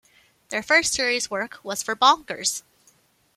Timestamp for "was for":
1.61-1.95